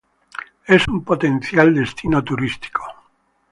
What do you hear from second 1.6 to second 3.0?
destino turístico.